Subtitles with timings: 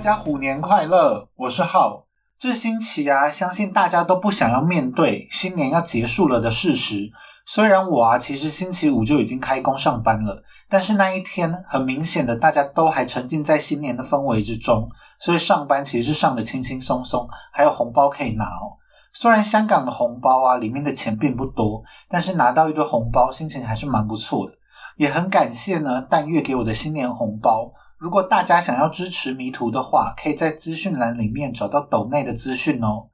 [0.00, 1.28] 大家虎年快乐！
[1.36, 2.06] 我是浩。
[2.38, 7.10] 这星期啊，相信大家都不想要面对新年要结束了的事实。
[7.44, 18.80] 虽然我啊，其实星期五就已经开工上班了，但是那一天很明显的，大家都还沉浸在新年的氛围之中，所以上班其实是上的轻轻松松，还有红包可以拿哦。
[19.12, 24.54] 虽然香港的红包啊，里面的钱并不多，但是拿到一堆红包，心情还是蛮不错的。
[24.96, 27.70] 也很感谢呢，淡月给我的新年红包。
[28.00, 33.10] 如果大家想要支持迷途的话，可以在资讯栏里面找到斗内的资讯哦。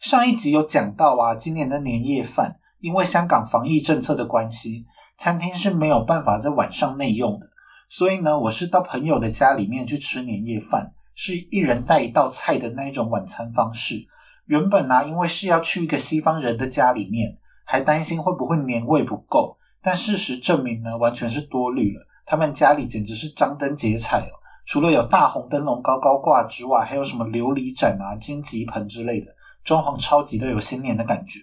[0.00, 4.84] 上一集有讲到啊，今年的年夜饭，因为香港防疫政策的关系，
[5.16, 7.48] 餐厅是没有办法在晚上内用的，
[7.88, 14.08] 所以呢，我是到朋友的家里面去吃年夜饭，是一人带一道菜的那一种晚餐方式。
[14.46, 22.05] 原本呢，因为是要去一个西方人的家里面，还担心会不会年味不够，但事实证明呢，完全是多虑了。
[22.26, 24.34] 他们家里简直是张灯结彩哦！
[24.66, 29.28] 除了有大红灯笼高高挂之外，还有什么琉璃盏啊、金吉盆之类的，
[29.62, 31.38] 装潢超级的有新年的感觉。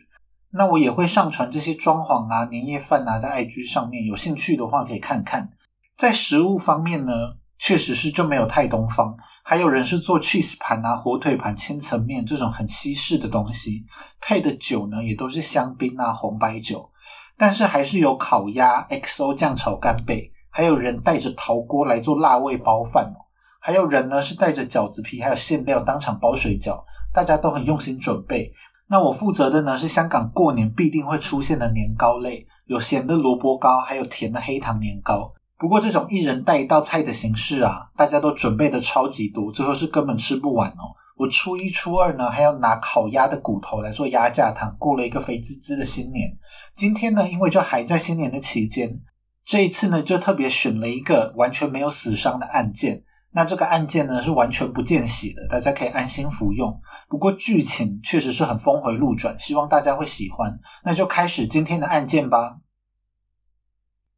[0.51, 5.49] 那我也会上传这些装潢啊、年夜饭啊在 IG 上面，有兴趣的话可以看看。
[5.95, 7.13] 在食物方面呢，
[7.57, 13.83] 确实是就没有太东方，还有人是做 cheese 盘啊、火腿盘、千层面这种很西式的东西，
[14.19, 16.91] 配的酒呢也都是香槟啊、红白酒，
[17.37, 20.29] 但是还是有烤鸭、XO 酱炒干贝。
[20.55, 23.25] 还有人带着陶锅来做辣味包饭哦，
[23.59, 26.79] 还有人呢是带着饺子皮还有馅料当场包水饺，
[27.11, 28.51] 大家都很用心准备。
[28.87, 35.33] 那我负责的呢是香港过年必定会出现的年糕类，有咸的萝卜糕，还有甜的黑糖年糕。
[35.57, 40.93] 不过这种一人带一道菜的形式啊，大家都准备的超级多，最后是根本吃不完哦。
[41.17, 46.31] 我初一初二呢还要拿烤鸭的骨头来做鸭架汤，过了一个肥滋滋的新年。
[46.75, 48.99] 今天呢，因为就还在新年的期间。
[49.45, 53.03] 这一次呢，就特别选了一个完全没有死伤的案件。
[53.35, 56.79] 那这个案件呢，是完全不见血的，大家可以安心服用。
[57.09, 60.59] 不过剧情确实是很峰回路转，希望大家会喜欢。
[60.83, 62.57] 那就开始今天的案件吧。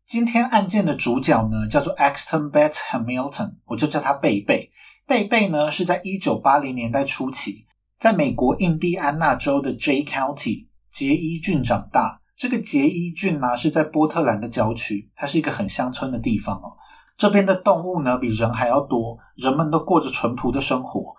[0.06, 4.70] 今天案件的主角呢，叫做 Axton Bates Hamilton，我就叫他贝贝。
[5.08, 7.66] 贝贝呢，是在一九八零年代初期，
[8.00, 12.22] 在美国印第安纳州的 J County 杰伊郡长大。
[12.38, 16.74] 这个杰伊郡呢是在波特兰的郊区，它是一个很乡村的地方哦。
[17.18, 21.14] 这边的动物呢比人还要多，人们都过着淳朴的生活。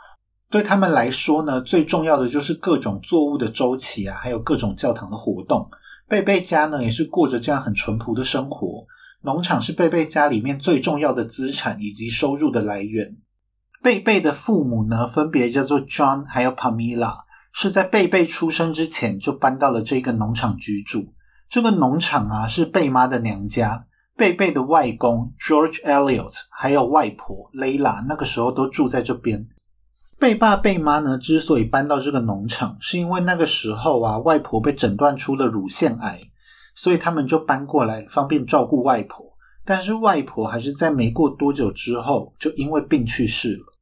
[0.50, 5.68] 对他们来说呢，最重要的就是各种作物的周期啊，还有各种教堂的活动。
[6.06, 8.84] 贝贝家呢也是过着这样很淳朴的生活。
[9.22, 13.16] 农场是贝贝家里面最重要的资产以及收入的来源。
[13.82, 17.25] 贝贝的父母呢分别叫做 John 还有 Pamela。
[17.58, 21.14] 是在贝贝出生之前就搬到了这个农场居住。
[21.48, 29.48] 这个农场啊是贝妈的娘家，贝贝的外公 George Elliot 还有外婆 Layla 那个时候都住在这边。
[30.18, 36.20] 贝爸贝妈呢之所以搬到这个农场，是因为那个时候啊外婆被诊断出了乳腺癌，
[36.74, 39.24] 所以他们就搬过来方便照顾外婆。
[39.64, 43.75] 但是外婆还是在没过多久之后就因为病去世了。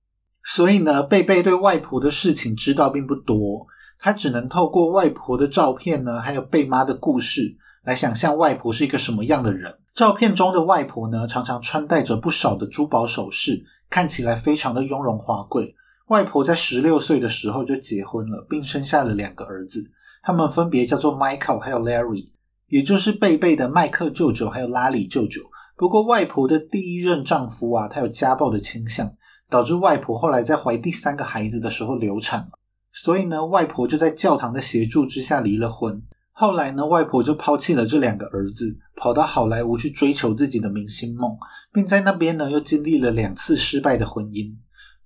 [0.44, 3.66] 所以呢，贝贝对外婆的事情知道并不多，
[3.98, 9.78] 他只能透过外婆的照片呢，还有贝妈的故事来想象外婆是一个什么样的人。
[9.94, 15.74] 照片中的外婆呢，常常穿戴着不少的珠宝首饰，看起来非常的雍容华贵。
[16.08, 19.82] 外婆在十六岁的时候就结婚了，并生下了两个儿子，
[20.22, 22.28] 他们分别叫做 Michael 还有 Larry，
[22.68, 25.40] 也就是贝贝的麦克舅舅还有拉里舅舅。
[25.76, 29.10] 不过外婆的第一任丈夫啊，他有家暴的倾向。
[29.48, 32.58] 导致外婆后来在怀第三个孩子的时候流产了，
[32.92, 36.02] 所以呢，外婆就在教堂的协助之下离了婚。
[36.32, 41.36] 后来呢，外婆就抛弃了这两个儿子，跑到好莱坞去追求自己的明星梦，
[41.72, 44.52] 并在那边呢又经历了两次失败的婚姻。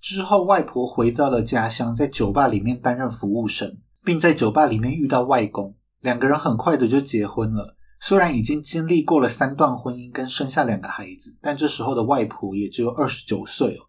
[0.01, 7.75] 之后，外婆回到了家乡，在酒吧里面担任服务生，并在酒吧里面遇到外公，两个人很快的就结婚了。
[7.99, 13.85] 虽然已经经历过了三段婚姻跟生下两个孩子，但这时候的外婆也只有二十九岁哦。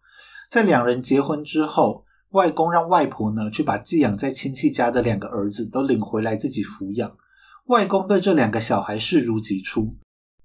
[0.51, 7.09] 在两人结婚之后，外公让外婆呢去把寄养在亲戚家的两个儿子都领回来自己抚养。
[7.67, 9.95] 外公对这两个小孩视如己出。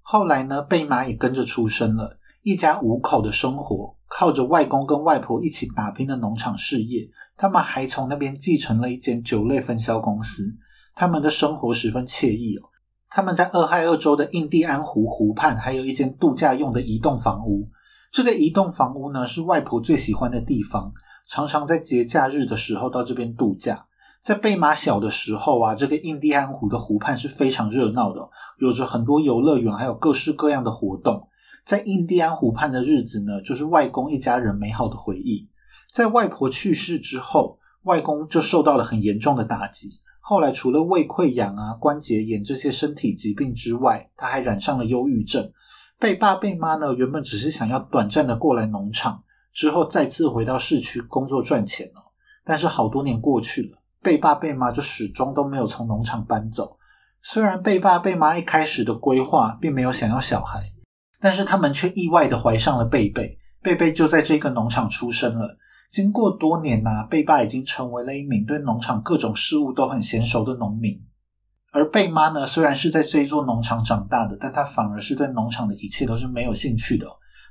[0.01, 7.09] 后来呢，贝妈也跟着出生了，一家五口的生活靠着外公跟外婆一起打拼的农场事业。
[7.35, 10.55] 他们还从那边继承了一间酒类分销公司。
[10.95, 12.69] 他们的生活十分惬意哦。
[13.09, 17.67] 他们在俄亥俄州的印第安湖湖畔还有一间度假用的移动房屋。
[18.11, 20.93] 这个移动房屋呢，是外婆最喜欢的地方，
[21.29, 23.85] 常常在节假日的时候到这边度假。
[24.19, 28.27] 在贝玛小的时候啊，这个印第安湖的湖畔是非常热闹的，
[28.59, 31.27] 有着很多游乐园，还有各式各样的活动。
[31.63, 35.47] 在印第安湖畔的日子呢，就是外公一家人美好的回忆。
[35.91, 39.99] 在外婆去世之后，外公就受到了很严重的打击。
[40.19, 45.51] 后来除了胃溃疡啊、关节炎这些身体疾病之外，他还染上了忧郁症。
[45.99, 52.13] 贝爸贝妈呢，原本只是想要短暂的过来农场，之后再次回到市区工作赚钱哦。
[52.45, 56.77] 但是好多年过去了，贝爸贝妈就始终都没有从农场搬走。
[57.23, 60.71] 虽然贝爸贝妈一开始的规划并没有想要小孩，
[61.19, 63.35] 但是他们却意外的怀上了贝贝。
[63.63, 65.57] 贝贝就在这个农场出生了。
[65.89, 71.01] 经过多年呐，贝爸已经成为了一名对农场各种事物都很娴熟的农民。
[71.77, 77.05] 而贝妈呢，虽然是在这一座农场长大的，但她反而是对农场的一切都是没有兴趣的。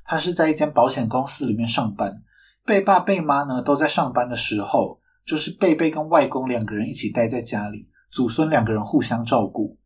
[0.04, 2.20] 她是在一间保险公司里面上班。
[2.64, 9.78] 贝爸贝妈呢都在上班的时候，就是贝贝跟外公两个人一起待在家里，祖孙两个人互相照顾。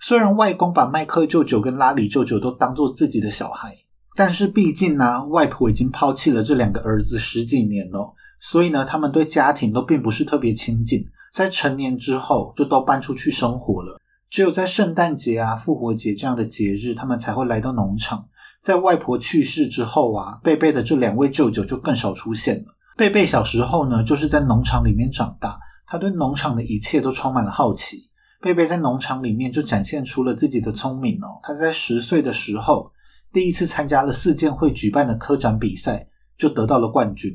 [0.00, 3.76] 虽然外公把麦克舅舅跟拉里舅舅都当做自己的小孩。
[4.14, 11.02] 但是毕竟呢，外婆已经抛弃了这两个儿子十几年了，所以呢，他们对家庭都并不是特别亲近。
[11.32, 13.98] 在成年之后，就都搬出去生活了。
[14.28, 18.26] 只有在圣诞节啊、复活节这样的节日，他们才会来到农场。
[18.60, 22.74] 在外婆去世之后啊，贝贝的这两位舅舅就更少出现了。
[22.96, 28.10] 贝贝小时候呢，就是在农场里面长大，他对农场的一切都充满了好奇。
[28.40, 31.40] 贝贝在农场里面就展现出了自己的聪明哦。
[31.42, 32.92] 他在十岁的时候。
[33.34, 36.06] 第一次参加了四建会举办的科展比赛，
[36.36, 37.32] 就得到了冠军。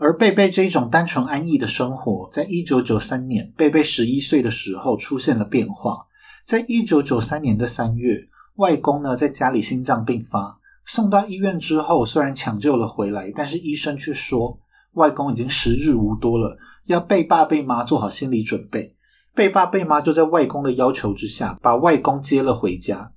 [0.00, 6.06] 而贝贝这一种单纯安逸的生活，在一九九三年，贝贝十一岁的时候出现了变化。
[6.46, 8.16] 在一九九三年的三月，
[8.54, 10.56] 外公呢在家里心脏病发，
[10.86, 14.60] 送到医院之后，虽然抢救了回来，但是医生却说
[14.92, 16.56] 外公已经时日无多了，
[16.86, 18.94] 要贝爸贝妈做好心理准备。
[19.34, 23.12] 贝爸贝妈就在外公的要求之下，把外公接了回家。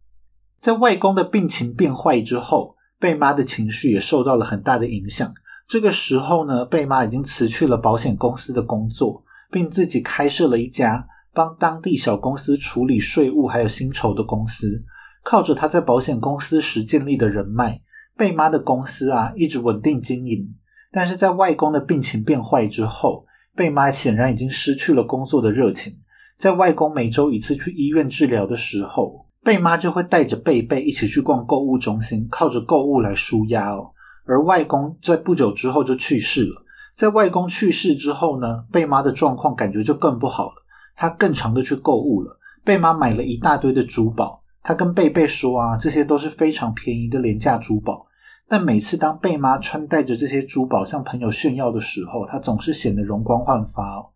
[0.59, 5.31] 在外公的病情变坏之后，贝妈的情绪也受到了很大的影响。
[5.71, 14.83] 这个时候呢，贝妈已经辞去了保险公司的工作，并自己开设了一家帮当地小公司处理税务还有薪酬的公司。
[15.23, 17.79] 靠着他在保险公司时建立的人脉，
[18.17, 20.53] 贝妈的公司啊一直稳定经营。
[20.91, 23.23] 但是在外公的病情变坏之后，
[23.55, 25.97] 贝妈显然已经失去了工作的热情。
[26.37, 33.91] 在外公每周一次去医院治疗的时候，贝妈就会带着贝贝一起去逛购物中心，靠着购物来舒压哦。
[34.25, 36.63] 而外公在不久之后就去世了。
[36.93, 40.63] 在外公去世之后呢，贝妈的状况感觉就更不好了。
[40.95, 42.37] 她更常的去购物了。
[42.63, 48.05] 贝妈买了一大堆的珠宝，她跟贝贝说啊，这些都是非常便宜的廉价珠宝。
[48.47, 54.09] 但每次当贝妈穿戴着这些珠宝向朋友炫耀的时候，她总是显得容光焕发哦。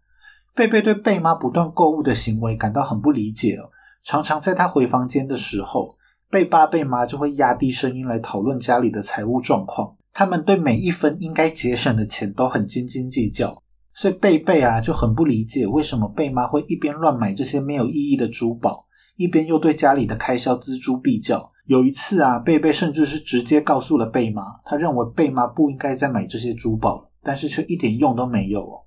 [0.54, 3.58] 贝贝对贝妈不断购物的行为感到很不理解。
[4.04, 5.96] 常常在她回房间的时候，
[6.36, 9.96] 贝爸贝妈就会压低声音来讨论家里的财务状况。
[10.12, 18.86] 他们对每一分应该节省的钱都很斤斤计较，所以贝贝啊就很不理解为什么贝妈会一边乱买这些没有意义的珠宝，
[19.16, 21.48] 一边又对家里的开销锱铢必较。
[21.68, 28.84] 有一次啊，贝贝甚至是直接告诉了贝妈，他认为贝妈不应该再买这些珠宝，但是却一点用都没有哦。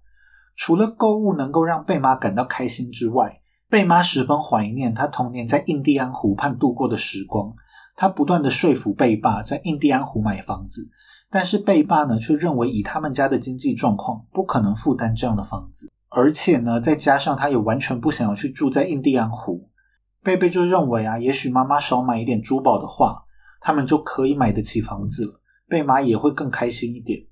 [0.54, 7.54] 除了购物能够让贝妈感到开心之外，贝妈十分怀念她童年在印第安湖畔度过的时光。
[7.94, 10.88] 她不断的说服贝爸在印第安湖买房子，
[11.30, 19.68] 但是贝爸呢却认为以他们家的经济状况不可能负担这样的房子，而且呢再加上他也完全不想要去住在印第安湖。
[20.22, 23.25] 贝贝就认为啊，也许妈妈少买一点珠宝的话，
[23.60, 27.26] 他们就可以买得起房子了，贝妈也会更开心一点。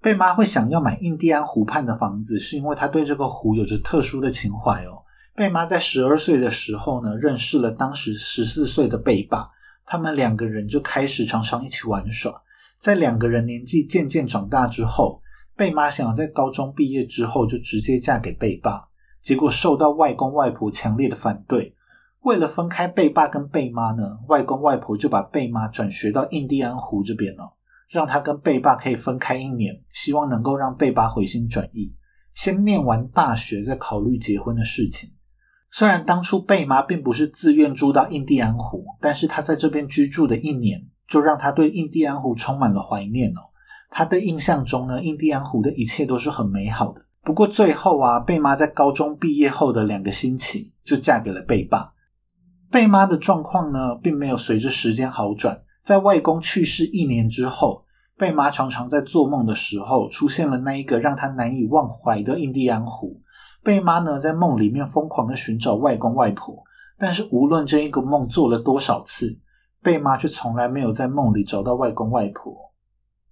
[0.00, 4.93] 贝妈会想要买印第安湖畔的房子，是因为她对这个湖有着特殊的情怀哦。
[5.36, 9.50] 贝妈在十二岁的时候呢，认识了当时十四岁的贝爸，
[9.84, 12.40] 他们两个人就开始常常一起玩耍。
[12.78, 15.20] 在两个人年纪渐渐长大之后，
[15.56, 18.88] 贝妈想要在高中毕业之后就直接嫁给贝爸，
[19.20, 21.74] 结果受到外公外婆强烈的反对。
[22.20, 27.54] 为了分开贝爸跟贝妈呢，外公外婆就把贝妈转学到印第安湖这边了。
[27.88, 31.92] 让她跟贝爸可以分开一年，希望能够让贝爸回心转意，
[32.34, 35.10] 先念完大学再考虑结婚的事情。
[35.76, 43.42] 虽然当初贝妈并不是自愿住到印第安湖，但是她在这边居住的一年，就让她对印第安湖充满了怀念哦。
[43.90, 47.02] 他的印象中呢，印第安湖的一切都是很美好的。
[47.24, 51.92] 不过最后啊，贝妈在高中毕业后的两个星期就嫁给了贝爸。
[52.70, 55.60] 贝妈的状况呢，并没有随着时间好转。
[55.82, 57.84] 在外公去世一年之后，
[58.16, 63.20] 贝妈常常在做梦的时候出现了那一个让她难以忘怀的印第安湖。
[63.64, 66.62] 贝妈呢，在梦里面疯狂的寻找外公外婆，
[66.98, 69.38] 但是无论这一个梦做了多少次，
[69.82, 72.54] 贝妈却从来没有在梦里找到外公外婆。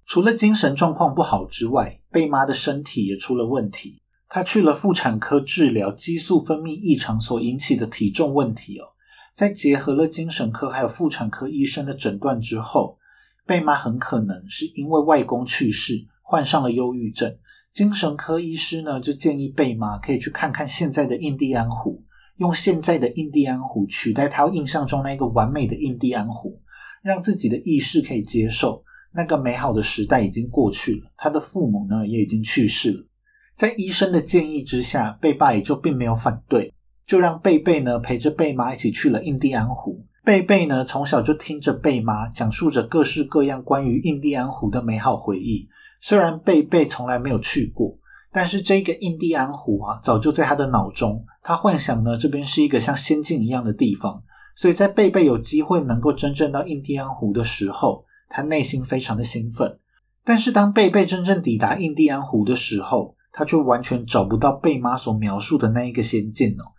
[0.07, 4.01] 除了精神状况不好之外，贝妈的身体也出了问题。
[4.27, 8.87] 她去了妇产科治疗激素分泌异常所引起的体重问题哦。
[9.35, 12.99] 在结合了精神科还有妇产科医生的诊断之后，
[13.47, 17.37] 贝妈很可能是因为外公去世，患上了忧郁症。
[17.73, 22.03] 精神科医师呢就建议贝妈可以去看看现在的印第安湖，
[22.37, 26.61] 用现在的印第安湖取代他印象中那个完美的印第安湖，
[27.03, 31.11] 让自己的意识可以接受那个美好的时代已经过去了。
[31.17, 33.07] 他的父母呢也已经去世了。
[33.55, 36.73] 在医生的建议之下，贝爸也就并没有反对。
[37.05, 40.07] 就让贝贝呢陪着贝妈一起去了印第安湖。
[40.25, 45.69] 贝贝呢从小就听着贝妈讲述着各式各样关于印第安湖的美好回忆。
[46.01, 47.99] 虽然贝贝从来没有去过，
[48.31, 51.25] 但是这个印第安湖啊，早就在他的脑中。
[51.43, 54.23] 他幻想呢这边是一个像仙境一样的地方。
[54.55, 59.79] 所以在贝贝有机会能够真正到印第安湖的时候，他内心非常的兴奋。
[60.25, 66.72] 但是当贝贝真正抵达印第安湖的时候，他却完全找不到贝妈所描述的那一个仙境哦。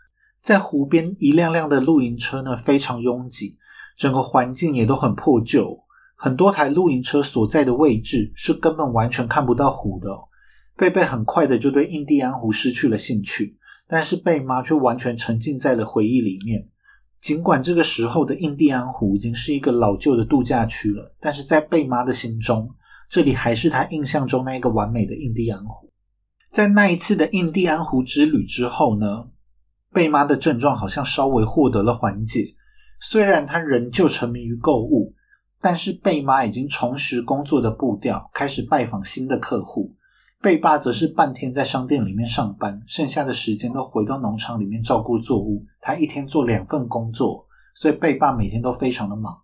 [0.43, 3.55] 在湖边，一辆辆的露营车呢非常拥挤，
[3.97, 5.79] 整个环境也都很破旧。
[6.17, 10.09] 很多台露营车所在的位置是根本完全看不到湖的。
[10.75, 13.57] 贝贝很快的就对印第安湖失去了兴趣，
[13.87, 16.67] 但是贝妈却完全沉浸在了回忆里面。
[17.21, 22.69] 尽管这个时候的印第安湖已经是一个老旧的度假区了，但是在贝妈的心中，
[23.09, 25.89] 这里还是她印象中那一个完美的印第安湖。
[26.51, 29.27] 在那一次的印第安湖之旅之后呢？
[29.93, 32.55] 贝妈的症状好像稍微获得了缓解，
[32.99, 35.13] 虽然她仍旧沉迷于购物，
[35.61, 39.93] 但是贝妈已经重拾工作的步调，开始拜访新的客户。
[40.41, 45.65] 贝爸则是半天在商店里面上班，剩下的时间都回到农场里面照顾作物。
[45.79, 47.45] 他一天做两份工作，
[47.75, 49.37] 所以贝爸每天都非常的忙。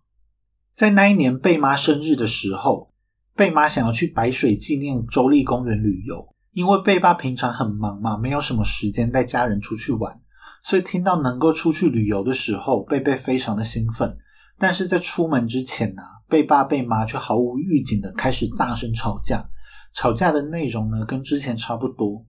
[0.75, 2.91] 在那一年贝妈生日的时候，
[3.33, 10.19] 贝妈想要去白水纪念州立公园旅游，因为贝爸平常很忙嘛，没有什么时间带家人出去玩。
[10.63, 14.17] 所以听到能够出去旅游的时候，贝贝非常的兴奋。
[14.57, 19.49] 但是在出门之前呢，贝爸贝妈却毫无预警的开始大声吵架。
[19.93, 22.25] 吵架的内容呢，跟之前差不多，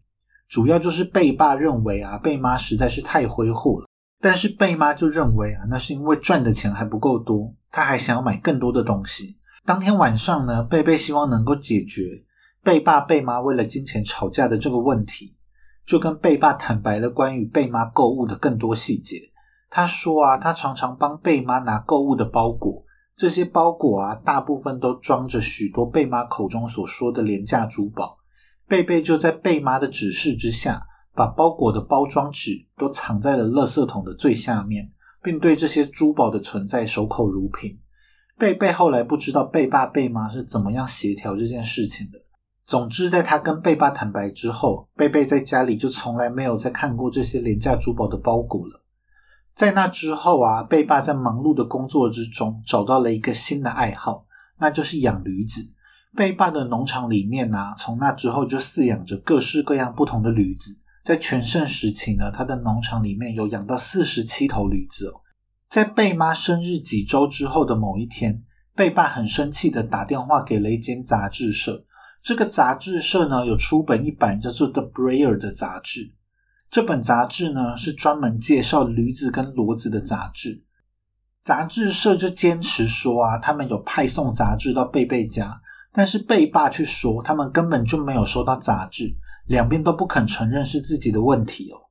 [0.48, 3.86] 主要就是贝爸认为啊，贝妈实在是太挥霍了。
[4.22, 9.36] 但是贝妈就认为啊，那是因为赚的钱还不够多，他还想要买更多的东西。
[9.66, 12.24] 当天晚上呢，贝贝希望能够解决
[12.62, 15.34] 贝爸贝妈为了金钱吵架的这个问题。
[15.90, 19.32] 就跟贝爸坦白了关于贝妈购物的更多细节。
[19.68, 22.84] 他说啊，他常常帮贝妈拿购物的包裹，
[23.16, 28.16] 这些包裹啊，大部分都装着许多贝妈口中所说的廉价珠宝。
[28.68, 30.80] 贝贝就在贝妈的指示之下，
[31.12, 37.76] 把包裹的包装纸都藏在了垃圾桶的最下面，并对这些珠宝的存在守口如瓶。
[38.38, 42.20] 贝贝后来不知道贝爸贝妈是怎么样协调这件事情的。
[42.70, 48.84] 总之，在他跟贝爸坦白之后，贝贝在家里就从来没有再看过这些廉价珠宝的包裹了。
[49.56, 54.24] 在那之后啊，贝爸在忙碌的工作之中找到了一个新的爱好，
[54.60, 55.66] 那就是养驴子。
[56.14, 60.78] 贝爸的农场里面呢，从那之后就饲养着各式各样不同的驴子。
[61.02, 65.22] 在全盛时期呢，他的农场里面有养到四十七头驴子哦。
[65.68, 68.44] 在贝妈生日几周之后的某一天，
[68.76, 71.84] 贝爸很生气的打电话给了一间杂志社。
[72.22, 76.12] 这个杂志社呢有出本一版叫做《The Breer》的杂志，
[76.70, 80.62] 这本杂志呢是专门介绍驴子跟骡子的杂志。
[81.40, 85.62] 杂志社就坚持说啊，他们有派送杂志到贝贝家，
[85.92, 91.88] 但是贝爸却说他们根本就没有收到杂志，两边都不肯承认是自己的问题哦。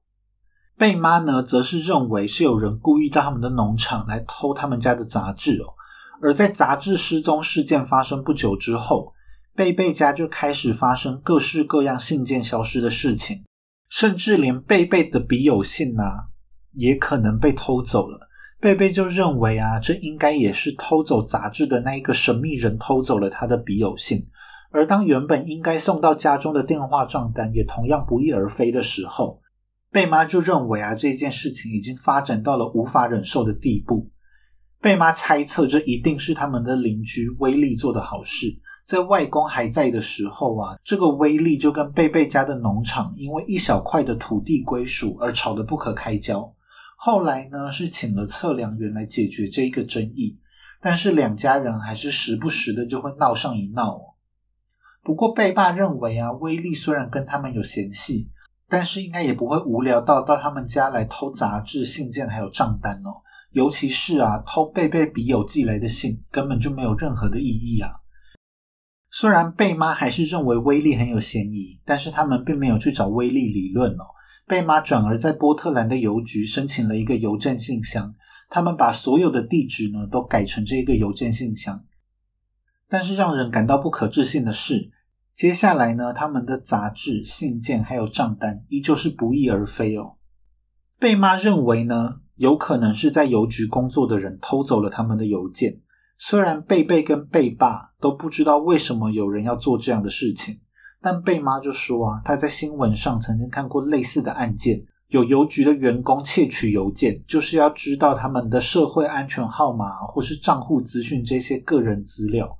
[0.77, 5.73] 贝妈呢则是认为是有人故意到他们的农场来偷他们家的杂志哦，
[6.21, 9.11] 而在杂志失踪事件发生不久之后。
[9.59, 13.43] 贝贝家就开始发生各式各样信件消失的事情，
[13.89, 16.29] 甚至连贝贝的笔友信啊，
[16.75, 18.29] 也可能被偷走了。
[18.61, 24.25] 贝贝就认为啊，这应该也是偷走杂志的那一个神秘人偷走了他的笔友信。
[24.71, 29.41] 而当原本应该送到家中的电话账单也同样不翼而飞的时候，
[29.91, 34.09] 贝妈就认为啊，这件事情已经发展到了无法忍受的地步。
[34.79, 38.57] 贝妈猜测，这一定是他们的邻居威利做的好事。
[38.89, 46.51] 在外公还在的时候啊，这个威力就跟贝贝家的农场因为一小块的土地归属而吵得不可开交。
[46.97, 50.39] 后来呢，是请了测量员来解决这一个争议，
[50.81, 54.15] 但是两家人还是时不时的就会闹上一闹。
[55.03, 58.27] 不过贝爸认为啊，威力虽然跟他们有嫌隙，
[58.67, 63.21] 但是应该也不会无聊到到他们家来偷杂志、信件还有账单哦。
[63.51, 67.91] 尤其是啊，偷贝贝笔友寄来的信，根本就没有任何的意义啊。
[69.19, 74.05] 虽然贝妈还是认为威利很有嫌疑，但是他们并没有去找威利理论哦。
[74.47, 78.15] 贝妈转而在波特兰的邮局申请了一个邮政信箱，
[78.49, 81.83] 他们把所有的地址呢都改成这个邮件信箱。
[82.87, 84.89] 但是让人感到不可置信的是，
[85.33, 90.15] 接下来呢，他们的杂志、信件还有账单依旧是不翼而飞哦。
[90.97, 95.81] 贝妈认为呢，有可能是在邮局工作的人偷走了他们的邮件。
[96.21, 100.59] 虽然贝贝跟贝爸都不知道为什么有人要做这样的事情，
[101.01, 112.57] 但贝妈就说啊，她在新闻上曾经看过类似的案件，有邮局的员工窃取邮件，就是要知道他们的社会安全号码或是账户资讯这些个人资料。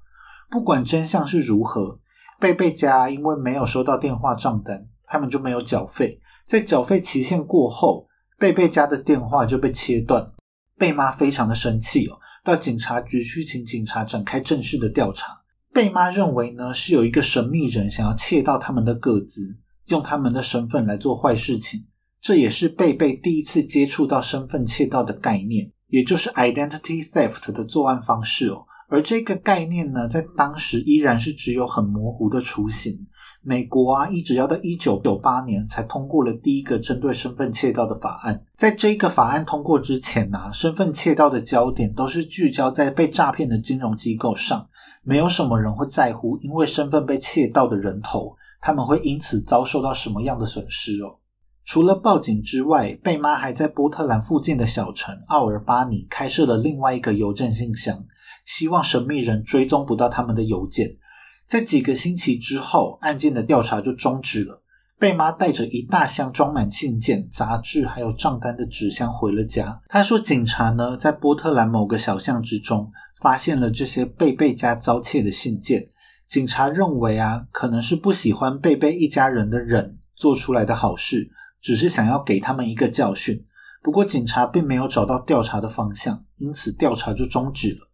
[0.50, 2.00] 不管真相是如何，
[2.40, 6.18] 贝贝家因为没有收到电话账单，他们就没有缴费。
[6.46, 10.32] 在缴费期限过后，贝贝家的电话就被切断。
[10.78, 12.18] 贝妈非常的生气哦，
[12.50, 15.40] 到警察局去请警察展开正式的调查。
[15.72, 19.56] 贝妈认为呢，是有一个神秘人想要窃盗他们的个子，
[19.90, 21.86] 用他们的身份来做坏事情。
[22.20, 28.66] 这也是贝贝第一次接触到身份窃盗的概念，也就是 identity theft 的作案方式哦。
[28.90, 33.08] 而这个概念呢，在当时依然是只有很模糊的雏形。
[33.42, 38.44] 美国啊，一直要到一九九八年才通过了第一个针对身份窃盗的法案。
[38.58, 44.68] 在这个法案通过之前呢，身份窃盗的焦点都是聚焦在被诈骗的金融机构上，
[45.04, 51.18] 没有什么人会在乎因为身份被窃盗的人头，他们会因此遭受到什么样的损失哦。
[51.64, 58.04] 除了报警之外，贝妈还在波特兰附近的小城奥尔巴尼开设了另外一个邮政信箱。
[58.50, 60.96] 希望神秘人追踪不到他们的邮件。
[61.46, 64.64] 在几个星期之后，案件的调查就终止了。
[64.98, 69.80] 贝妈带着一大箱装满信件、杂志还有账单的纸箱回了家。
[69.88, 75.88] 他说：“警察呢，在波特兰某个小巷之中发现了这些贝贝家遭窃的信件。
[76.28, 81.30] 警察认为啊，可能是不喜欢贝贝一家人的人做出来的好事，
[81.62, 83.46] 只是想要给他们一个教训。
[83.84, 87.86] 不过，警察并没有找到调查的方向，因此调查就终止了。”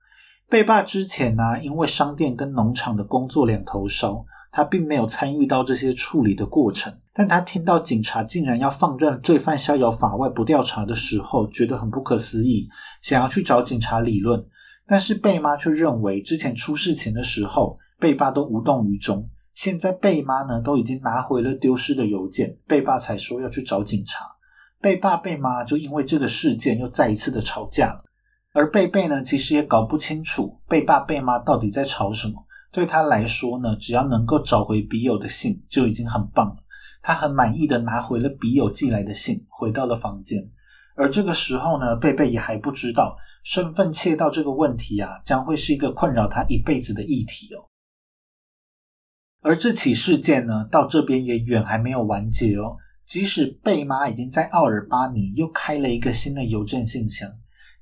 [0.56, 6.98] 贝爸之前呢，因为商店跟农场的工作两头烧，他并没有参与到这些处理的过程。
[7.12, 12.70] 但他听到警察竟然要放任罪犯逍遥法外不调查的时候，觉得很不可思议，
[13.02, 14.42] 想要去找警察理论。
[14.88, 19.30] 但是贝妈却认为，之前出事情的时候，贝爸都无动于衷。
[19.56, 24.24] 现在贝妈呢，都已经拿回了丢失的邮件，贝爸才说要去找警察。
[24.80, 28.02] 贝爸贝妈就因为这个事件又再一次的吵架了。
[28.56, 32.36] 而贝贝呢，其实也搞不清楚贝爸贝妈到底在吵什么。
[32.72, 36.56] 对他来说呢，只要能够找回笔友的信就已经很棒了。
[37.02, 40.50] 他很满意的拿回了笔友寄来的信，回到了房间。
[40.96, 47.68] 而这个时候呢，贝贝也还不知道身份窃盗这个问题啊，将会是一个困扰他一辈子的议题哦。
[49.42, 52.78] 而这起事件呢，到这边也远还没有完结哦。
[53.06, 57.30] 即使贝妈已经在奥尔巴尼又开了一个新的邮政信箱。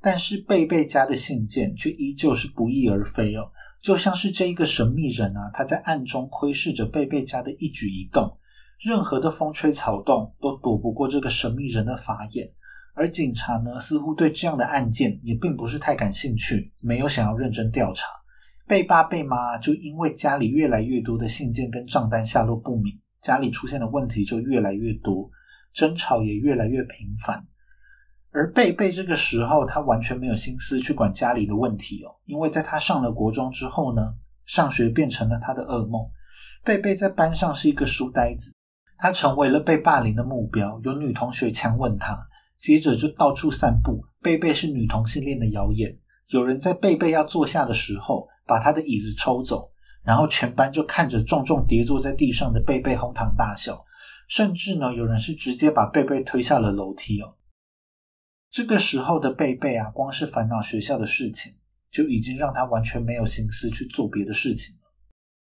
[0.03, 3.45] 但是贝贝家的信件却依旧是不翼而飞哦，
[3.81, 8.37] 就像是这一个神秘人啊，他在暗中窥视着贝贝家的一举一动，
[8.81, 12.51] 任何的风吹草动都躲不过这个神秘人的法眼。
[12.93, 18.05] 而警察呢，似乎对这样的案件也并不是太感兴趣，没有想要认真调查。
[18.67, 25.29] 贝爸贝妈就因为家里越来越多的信件跟账单下落不明，家里出现的问题就越来越多，
[25.73, 27.41] 争吵也越来越频繁。
[28.33, 34.13] 而贝贝这个时候，他完全没有心思去管家里的问题哦，因为在他上了国中之后呢，
[34.47, 36.01] 上学变成了他的噩梦。
[36.63, 38.51] 贝贝在班上是一个书呆子，
[38.97, 42.17] 他成为了被霸凌的目标，有女同学强吻他，
[42.57, 45.95] 接着就到处散布贝贝是女同性恋的谣言。
[46.29, 49.69] 有人在贝贝要坐下的时候，把他的椅子抽走，
[50.03, 53.85] 然后全班就看着重重跌坐在地上的贝贝哄堂大笑，
[54.27, 57.35] 甚至呢，有人是直接把贝贝推下了楼梯哦。
[58.53, 61.55] 这个时候的贝贝啊，光是烦恼学校的事情，
[61.91, 64.93] 就已经让他完全没有心思去做别的事情了。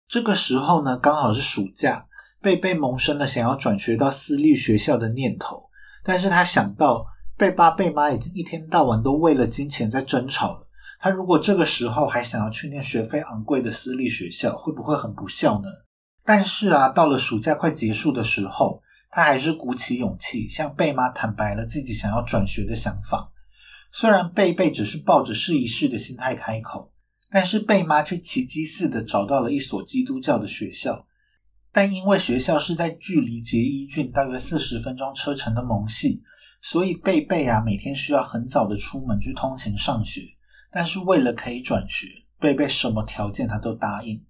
[0.09, 2.07] 这个时候呢，刚好是暑假，
[2.41, 5.69] 贝贝萌生了想要转学到私立学校的念头。
[6.03, 7.05] 但是他想到
[7.37, 10.67] 贝爸贝妈已经一天到晚都为了金钱在争吵了，
[10.99, 15.69] 他如果这个时候还想要去念学费昂贵的私立学校，会不会很不孝呢？
[16.25, 18.82] 但是啊，到了暑假快结束的时候。
[19.15, 23.31] 他还是鼓起勇气向贝妈坦白了自己想要转学的想法。
[23.93, 26.91] 虽然贝贝只是抱着试一试的心态开口，
[27.31, 31.07] 但是贝妈却奇迹似的找到了一所基督教的学校。
[31.71, 36.23] 但因为学校是在距离杰伊郡大约四十分钟车程的蒙系，
[36.63, 40.23] 所以贝贝啊每天需要很早的出门去通勤上学。
[40.71, 42.07] 但是为了可以转学，
[42.39, 44.25] 贝贝什么条件他都答应。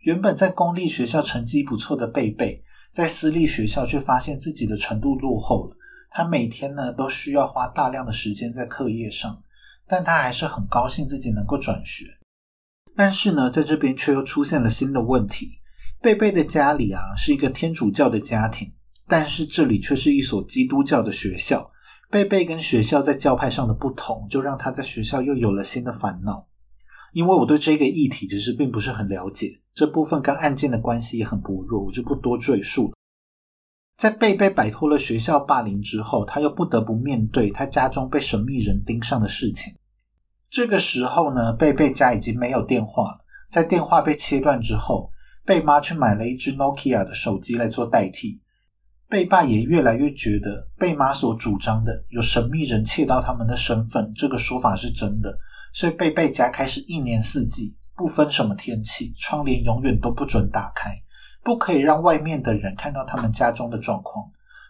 [0.00, 2.62] 原本在公立学校成绩不错的贝贝，
[2.96, 5.76] 在私立学校却发现自己的程度落后了。
[6.08, 9.42] 他每天呢都需要花大量的时间在课业上，
[9.86, 12.06] 但他还是很高兴自己能够转学。
[12.96, 15.60] 但是呢，在这边却又出现了新的问题。
[16.00, 18.72] 贝贝的家里啊是一个天主教的家庭，
[19.06, 21.70] 但是这里却是一所基督教的学校。
[22.10, 26.46] 贝贝跟学校在教派上的不同，就让他在学校又有了新的烦恼。
[27.12, 32.92] 因为我对这个议题其实并不是很了解，这部分跟案件的关系也很薄弱，我就不多赘述了。
[33.96, 39.74] 在贝贝摆脱了学校霸凌之后，他又不得不面对他家中被神秘人盯上的事情。
[40.50, 43.18] 这个时候呢，贝贝家已经没有电话了，
[43.50, 45.10] 在电话被切断之后，
[45.46, 48.40] 贝妈去买了一只 Nokia 的手机来做代替。
[49.08, 55.38] 贝爸也越来越觉得贝妈所主张的有神秘人窃盗他们的身份这个说法是真的，
[55.76, 60.90] 所以贝贝家开始一年四季不分什么天气，窗帘永远都不准打开，
[61.44, 64.24] 不可以让外面的人看到他们家中的状况。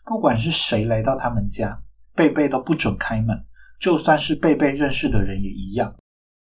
[0.05, 1.81] 不管是谁来到他们家，
[2.13, 3.41] 贝贝都不准开门，
[3.79, 5.95] 就算是贝贝认识的人也一样，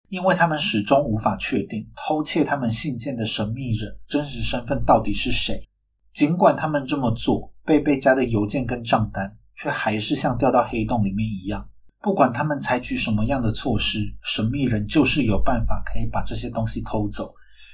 [0.09, 5.67] 因为他们始终无法确定偷窃他们信件的神秘人真实身份到底是谁。
[6.13, 11.67] 尽管他们这么做，贝贝家的邮件跟账单却还是像掉到黑洞里面一样。
[12.01, 17.33] 不管他们采取什么样的措施，神秘人就是有办法可以把这些东西偷走。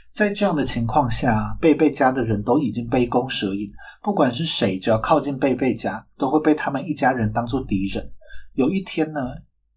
[0.10, 3.72] 在这样的情况下，贝贝家的人都已经杯弓蛇影。
[4.02, 8.12] 不管是谁，只要靠近贝贝家，都会被他们一家人当作敌人。
[8.54, 9.20] 有一天呢，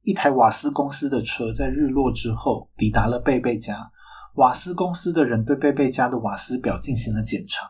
[0.02, 3.90] 一台瓦斯公司的车在日落之后抵达了贝贝家。
[4.34, 7.66] 瓦斯公司的人对贝贝家的瓦斯表进行了检查。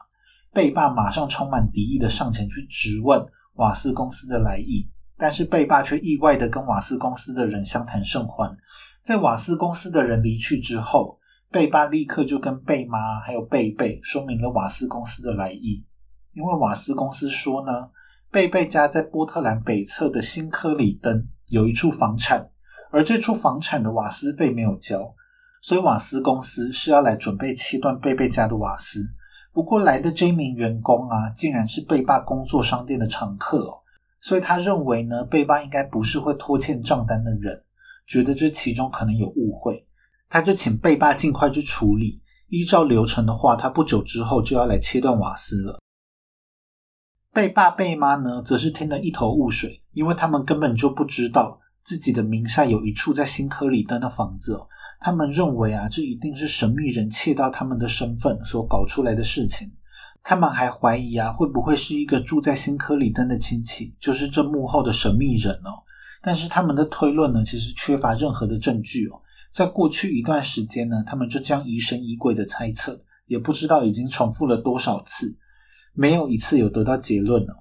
[0.53, 4.89] 贝爸马上充满敌意的上前去质问瓦斯公司的来意，
[5.21, 8.57] 但是贝爸却意外的跟瓦斯公司的人相谈甚欢。
[9.03, 11.19] 在瓦斯公司的人离去之后，
[11.51, 15.85] 贝爸立刻就跟贝妈还有贝贝说明了瓦斯公司的来意。
[16.33, 17.91] 因为瓦斯公司说呢，
[18.31, 22.49] 贝贝家在波特兰北侧的新科里登有一处房产，
[22.91, 25.15] 而这处房产的瓦斯费没有交，
[25.61, 29.05] 所以瓦斯公司是要来准备切断贝贝家的瓦斯。
[29.53, 33.80] 不过来的这名员工啊，竟然是贝爸工作商店的常客，
[34.21, 37.65] 所以他认为呢，贝爸应该不是会拖欠账单的人，
[38.07, 39.87] 觉得这其中可能有误会，
[40.29, 42.21] 他就请贝爸尽快去处理。
[42.49, 45.79] 依照流程的话，他不久之后就要来切断瓦斯了。
[47.33, 54.59] 贝爸贝妈呢，则是听得一头雾水，因为他们根本就不知道自己的名下有一处在新科里登的房子。
[54.99, 59.71] 他们认为啊，这一定是神秘人窃盗他们的身份所搞出来的事情。
[60.23, 65.83] 他们还怀疑啊，会不会是一个住在新科里登的亲戚，就是这幕后的神秘人哦？
[66.23, 69.21] 但是他们的推论呢，其实缺乏任何的证据哦。
[69.51, 75.35] 在过去一段时间呢，他们就将疑神疑鬼的猜测，也不知道已经重复了多少次，
[75.95, 77.55] 没有一次有得到结论哦。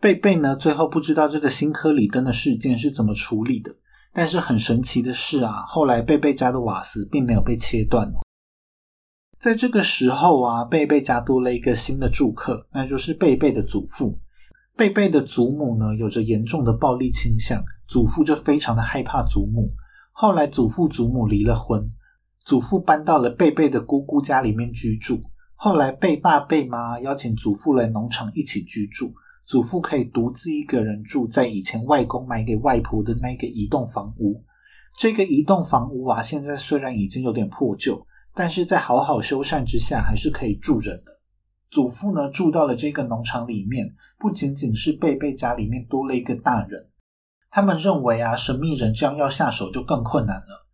[0.00, 3.74] 贝贝呢，最后不知道这个新科里登的事件是怎么处理的。
[4.16, 8.23] 但是很神奇的是啊，后来贝贝家的瓦斯并没有被切断哦。
[9.44, 14.16] 在这个时候啊，贝贝家多了一个新的住客，那就是贝贝的祖父。
[14.74, 19.70] 贝贝的祖母呢，有着严重的暴力倾向，祖父就非常的害怕祖母。
[20.12, 21.92] 后来祖父祖母离了婚，
[22.46, 25.22] 祖父搬到了贝贝的姑姑家里面居住。
[25.56, 29.12] 后来贝爸贝妈邀请祖父来农场一起居住。
[29.44, 34.42] 祖父可以独自一个人住在以前外公买给外婆的那个移动房屋。
[34.96, 41.12] 这个移动房屋啊，现在虽然已经有点破旧，但是在好好修缮之下，还是可以住人的。
[41.70, 46.88] 祖父呢，住到了这个农场里面，不仅仅是贝贝家里面多了一个大人，
[47.50, 50.66] 他们认为啊，神秘人这样要下手就更困难了。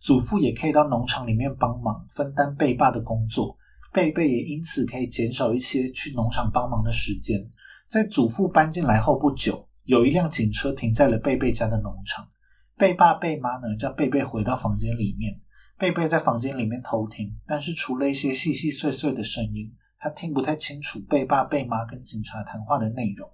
[0.00, 3.56] 祖父也可以到农场里面帮忙，分担贝爸的工作，
[3.92, 7.38] 贝贝也因此可以减少一些去农场帮忙的时间。
[7.88, 12.28] 在祖父搬进来后不久，有一辆警车停在了贝贝家的农场。
[12.76, 15.40] 贝爸贝妈呢，叫贝贝回到房间里面。
[15.78, 23.30] 贝贝在房间里面偷听，但是除了一些细细碎碎的声音，他听不太清楚贝爸贝妈跟警察谈话的内容。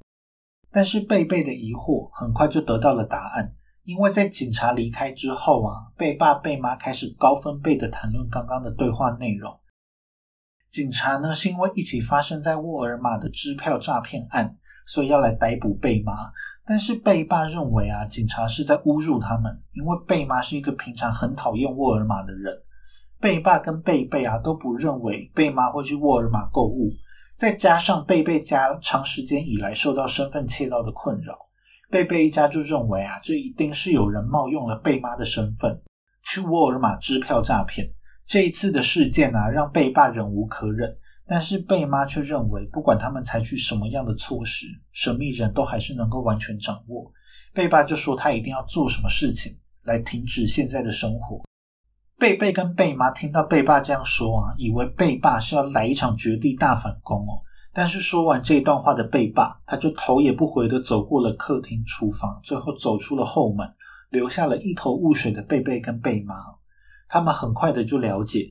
[0.71, 3.55] 但是贝贝的疑惑很快就得到了答案，
[3.85, 9.59] 因为在警察离开之后啊，贝爸贝妈开始高分贝的谈论刚刚的对话内容。
[10.69, 16.13] 警察呢，是因为一起发生在沃尔玛的支票诈骗案，所以要来逮捕贝妈。
[16.67, 22.55] 但是贝爸认为啊，警察是在侮辱他们，因为贝妈是一个平常很讨厌沃尔玛的人。
[23.21, 26.91] 贝爸跟贝贝啊都不认为贝妈会去沃尔玛购物，
[27.37, 31.39] 再加上贝贝家长时间以来受到身份窃盗的困扰，
[31.91, 35.81] 贝贝一家就认为啊，这一定是有人冒用了贝妈的身份
[36.25, 37.87] 去沃尔玛支票诈骗。
[38.27, 40.97] 这一次的事件啊，让贝爸忍无可忍，
[41.27, 47.11] 但是贝妈却认为，不管他们采取什么样的措施，神秘人都还是能够完全掌握。
[47.53, 51.43] 贝爸就说他一定要做什么事情来停止现在的生活。
[52.19, 57.43] 贝贝跟贝妈听到贝爸这样说啊，以为贝爸是要来一场绝地大反攻哦。
[57.73, 63.69] 但是说完这一段话的贝爸，他就头也不回的走过了客厅、厨房，最后走出了后门，
[64.11, 66.37] 留下了一头雾水的贝贝跟贝妈。
[67.09, 68.51] 他们很快的就了解。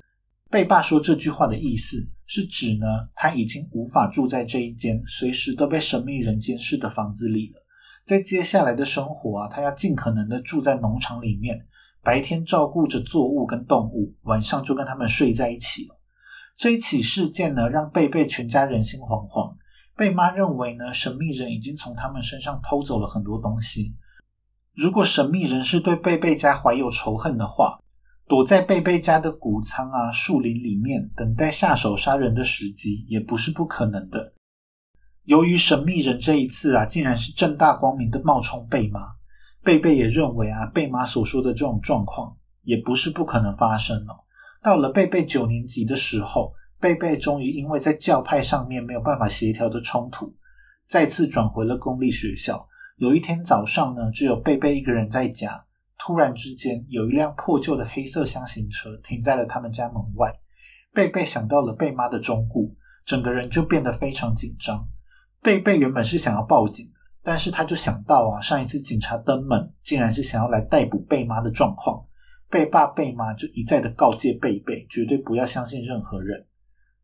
[0.54, 2.86] 贝爸说这句话的意思是指呢，
[3.16, 7.66] 他已经无法住在这一间随时都被神秘人监视的房子里了。
[8.06, 11.66] 在接下来的生活啊，他要尽可能的住在农场里面，
[12.04, 16.00] 白天照顾着作物跟动物，晚上就跟他们睡在一起了。
[16.56, 19.56] 这一起事件呢，让贝贝全家人心惶惶。
[19.98, 23.96] 贝妈认为呢，神秘人已经从他们身上偷走了很多东西。
[24.76, 27.80] 如果神秘人是对贝贝家怀有仇恨的话，
[28.34, 34.34] 躲在贝贝家的谷仓啊、树林里面，等待下手杀人的时机，也不是不可能的。
[35.26, 39.02] 由于神秘人这一次啊，竟然是正大光明的冒充贝妈，
[39.62, 44.26] 贝贝也认为啊，贝妈所说的这种状况，也不是不可能发生哦。
[44.63, 50.34] 到了贝贝九年级的时候，贝贝终于因为在教派上面没有办法协调的冲突，
[50.88, 52.67] 再次转回了公立学校。
[52.98, 55.63] 有一天早上呢，只有贝贝一个人在家。
[56.06, 60.38] 突然之间，有一辆破旧的黑色箱型车停在了他们家门外。
[60.92, 64.86] 贝贝想到了贝妈的忠固，整个人就变得非常紧张。
[65.42, 72.06] 贝贝原本是想要报警的，但是他就想到啊，上一次警察登门，竟然是想要来逮捕贝妈的状况。
[72.50, 76.46] 贝爸贝妈就一再的告诫贝贝，绝对不要相信任何人，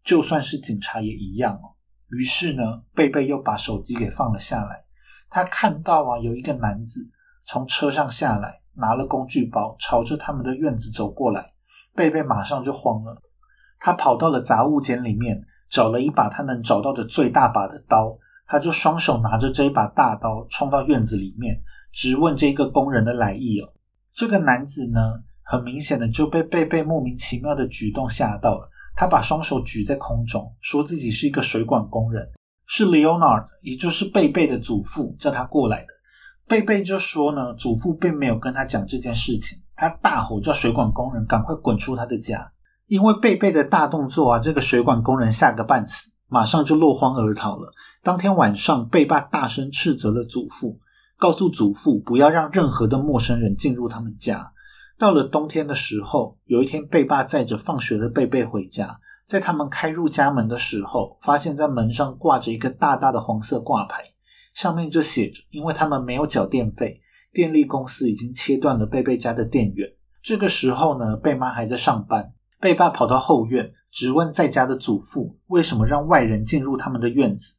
[0.03, 1.71] 就算是警察也一样哦。
[2.09, 4.83] 于是呢，贝贝又把手机给放了下来。
[5.29, 7.09] 他看到啊，有一个男子
[7.45, 8.59] 从车上下来。
[8.79, 11.53] 拿了工具包，朝着他们的院子走过来，
[11.95, 13.21] 贝贝马上就慌了。
[13.79, 21.61] 他跑到了杂物间里面，找了一把他能找到的最大把的刀，他就双手拿着这一把大刀，冲到院子里面，
[21.91, 23.69] 直问这个工人的来意哦。
[24.13, 24.99] 这个男子呢，
[25.43, 28.69] 很明显的就被贝贝莫名其妙的举动吓到了。
[28.95, 32.29] 他把双手举在空中，说自己是一个水管工人，
[32.65, 35.87] 是 Leonard，也就是贝贝的祖父叫他过来的。
[36.49, 39.59] 贝贝就说呢，祖父并没有跟他讲这件事情。
[39.75, 42.51] 他大吼叫水管工人赶快滚出他的家。
[42.87, 47.71] 因为贝贝的大动作啊，这个水管工人吓个半死，马上就落荒而逃了。
[48.01, 50.79] 当天晚上，贝爸大声斥责了祖父，
[51.19, 54.51] 告诉祖父不要让任何的陌生人进入他们家。
[54.97, 64.03] 到了冬天的时候，有一天，贝爸载着放学的贝贝回家，在他们开入家门的时候，发现在门上挂着一个大大的黄色挂牌。
[64.59, 66.99] 上面就写着，因为他们没有缴电费，
[67.31, 69.89] 电力公司已经切断了贝贝家的电源。
[70.21, 77.53] 这个时候呢，贝妈还在上班，贝爸跑到后院，质问在家的祖父为什么让外人进入他们的院子。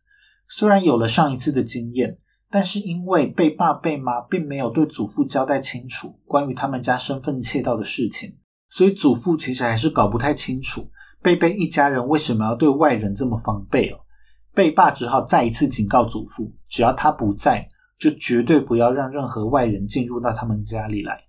[0.46, 2.18] 虽然有了上一次的经验，
[2.50, 8.36] 但是因为贝爸贝妈并没有对祖父交代清楚关于他们家身份窃盗的事情，
[8.68, 10.90] 所以祖父其实还是搞不太清楚
[11.22, 14.00] 贝贝一家人为什么要对外人这么防备哦。
[14.52, 21.20] 贝爸只好再一次警告祖父，只要他不在，就绝对不要让任何外人进入到他们家里来。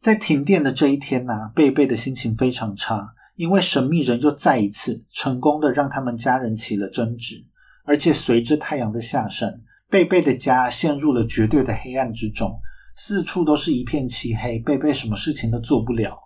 [0.00, 7.44] 在停电的这一天呢，贝贝的心情非常差，因为神秘人又再一次成功的让他们家人起了争执，
[7.84, 12.58] 而且随着太阳的下山，贝贝的家陷入了绝对的黑暗之中，
[12.96, 16.16] 四处都是一片漆黑，贝贝什么事情都做不了。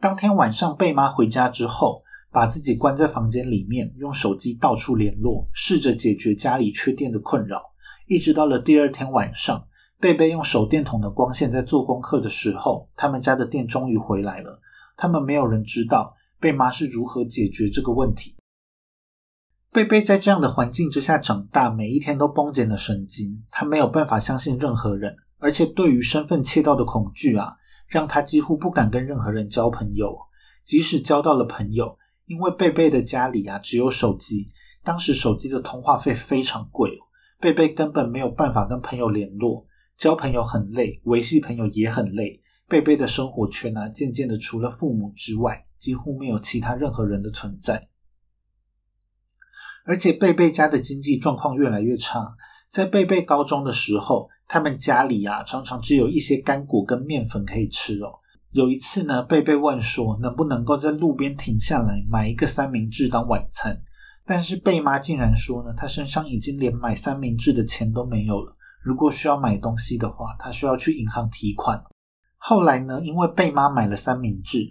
[0.00, 2.02] 当天晚上，贝妈回家之后。
[2.32, 7.62] 把自己关在房间里面，用手机到处联络，试着解决家里缺电的困扰。
[8.08, 9.66] 一直到了第二天晚上，
[10.00, 14.60] 贝贝用手电筒的光线在做功课的时候，他们家的电终于回来了。
[14.96, 18.34] 他们没有人知道贝妈是如何解决这个问题。
[19.70, 23.44] 贝贝在这样的环境之下长大，每一天都绷紧了神经。
[23.50, 27.54] 他没有办法相信任何人，而且对于身份窃盗的恐惧啊，
[27.86, 30.16] 让他几乎不敢跟任何人交朋友。
[30.64, 31.96] 即使交到了朋友，
[32.32, 34.48] 因为贝贝的家里啊只有手机，
[34.82, 37.04] 当时手机的通话费非常贵哦，
[37.38, 39.66] 贝贝根本没有办法跟朋友联络，
[39.98, 42.40] 交朋友很累，维系朋友也很累。
[42.66, 47.90] 贝贝的生活圈啊，渐渐的除了父母之外，几乎没有其他任何人的存在。
[49.84, 52.34] 而且贝贝家的经济状况越来越差，
[52.70, 58.14] 在贝贝高中的时候，他们家里啊常常只有一些干果跟面粉可以吃哦。
[58.52, 63.82] 有一次呢，贝贝问说：“能不能够在路边停下来买一个三明治当晚餐？”
[64.26, 68.54] 但是贝妈竟然说呢，她身上已经连买三明治的钱都没有了。
[68.82, 71.82] 如果需要买东西的话，她需要去银行提款。
[72.36, 74.68] 后来呢，因为贝妈买了三明治，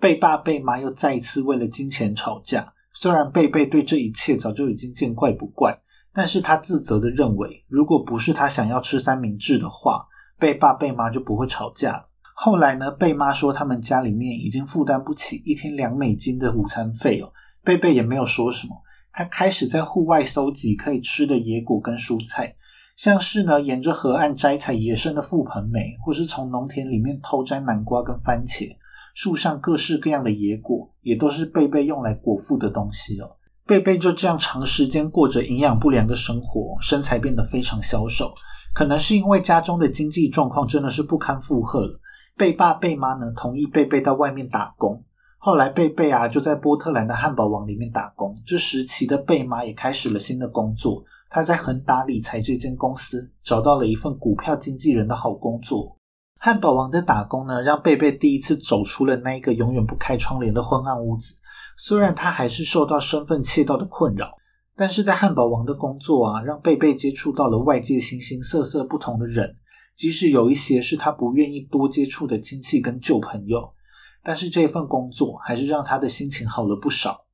[0.00, 5.80] 贝爸贝妈又再一次为了金钱吵架，虽然贝贝对这一切早就已经见怪不怪，
[6.12, 10.04] 但是他自责的认为，如果不是他想要吃三明治的话，
[10.36, 12.04] 贝爸贝妈就不会吵架。
[12.42, 17.30] 后来呢，贝妈说他们家里面已经负担不起一天两美金的午餐费哦。
[17.62, 18.74] 贝贝也没有说什么，
[19.12, 22.56] 他开始在户外搜集可以吃的野果跟蔬菜，
[22.96, 28.74] 像是呢沿着河岸摘采野生的覆盆梅，或是从农田里面偷摘南瓜跟番茄。
[29.12, 33.36] 树上各式各样的野果，也都是贝贝用来果腹的东西哦。
[33.66, 38.32] 贝贝就这样长时间过着营养不良的生活，身材变得非常消瘦。
[38.72, 42.00] 可能是因为家中的经济状况真的是不堪负荷了。
[42.40, 45.04] 贝爸贝妈呢同意贝贝到外面打工。
[45.36, 48.34] 后来贝贝啊就在波特兰的汉堡王里面打工。
[48.46, 55.94] 这时期的贝妈也开始了新的工作，她在恒达理财这间公司找到了一份股票经纪人的好工作。
[56.38, 61.34] 汉堡王的打工呢，让贝贝第一次走出了那一个永远不开窗帘的昏暗屋子。
[61.76, 64.30] 虽然他还是受到身份窃盗的困扰，
[64.74, 69.56] 但是在汉堡王的工作啊，让贝贝接触到了外界形形色色不同的人。
[70.00, 73.74] 即使有一些是他不愿意多接触的亲戚跟旧朋友，
[74.22, 77.26] 但是这份工作还是让他的心情好了不少。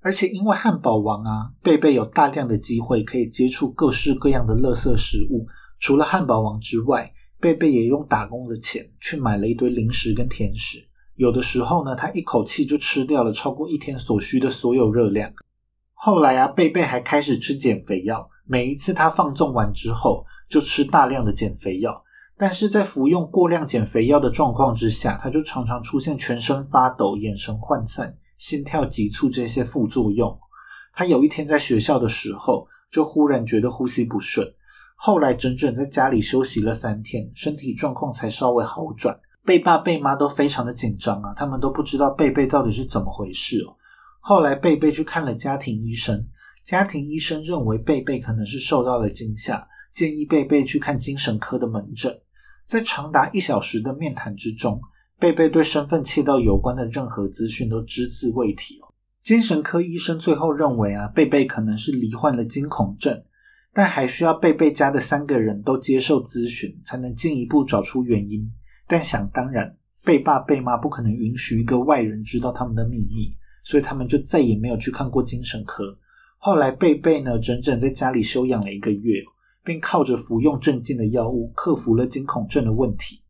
[0.00, 5.44] 而且因为汉堡王啊，贝贝有大量的机会可以接触各式各样的垃圾食物。
[5.80, 15.32] 除了汉堡王之外，贝贝也用打工的钱去买了一堆零食跟甜食，有的时候呢，他一口气就吃掉了超过一天所需的所有热量。
[15.94, 22.04] 后来啊，贝贝还开始吃减肥药，每一次他放纵完之后，就吃大量的减肥药。
[22.36, 30.38] 但是在服用过量减肥药的状况之下，他就常常出现全身发抖、眼神涣散、心跳急促这些副作用。
[30.92, 34.46] 他有一天在学校的时候，就忽然觉得呼吸不顺。
[34.94, 39.18] 后来整整在家里休息了三天，身体状况才稍微好转。
[39.44, 43.74] 贝爸贝妈都非常的紧张啊，他们都不知道贝贝到底是怎么回事哦。
[44.20, 46.24] 后来贝贝去看了家庭医生，
[46.62, 52.18] 家庭医生认为贝贝可能是受到了惊吓，建议贝贝去看精神科的门诊。
[52.64, 54.80] 在长达一小时的面谈之中，
[55.18, 58.80] 贝贝对身份窃盗有关的任何资讯都只字未提。
[59.22, 63.22] 精神科医生最后认为啊，贝贝可能是罹患了惊恐症。
[63.74, 68.52] 但还需要贝贝家的三个人都接受咨询，才能进一步找出原因。
[68.86, 69.74] 但想当然，
[70.04, 75.96] 贝爸贝妈不可能允许一个外人知道他们的秘密，所以他们就再也没有去看过精神科。
[76.36, 79.22] 后来贝贝呢，整整在家里休养了一个月，
[79.64, 83.22] 并靠着服用镇静的药物克服了惊恐症的问题。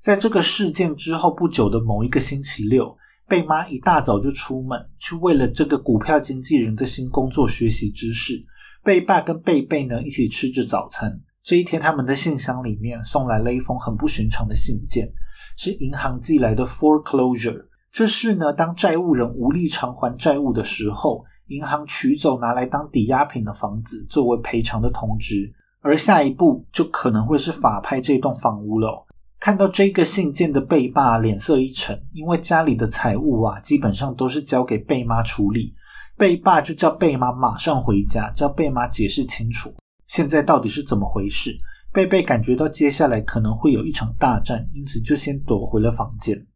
[0.00, 8.44] 在这个事件之后不久的某一个星期六，贝妈一大早就出门去为了这个股票经纪人的新工作学习知识。
[8.84, 11.20] 贝爸跟贝贝呢一起吃着早餐。
[11.42, 15.12] 这一天，他们的信箱里面送来了一封很不寻常的信件，
[15.56, 17.66] 是银行寄来的 foreclosure。
[17.92, 25.52] 这是呢，当债务人无力偿还债务的时候，银行取走拿来当抵押品的房子作为赔偿的通知。
[25.80, 29.06] 而下一步就可能会是法拍这栋房屋了。
[29.38, 35.74] 看到这个信件的贝爸脸色一沉，因为家里的财务啊，基本上都是交给贝妈处理。
[36.16, 39.72] 贝爸就叫贝妈马上回家，叫贝妈解释清楚
[40.08, 41.56] 现在到底是怎么回事。
[41.92, 46.46] 贝贝感觉到接下来可能会有一场大战，因此就先躲回了房间。